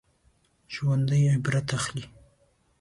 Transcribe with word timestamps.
ژوندي 0.73 1.21
عبرت 1.33 1.67
اخلي 1.77 2.03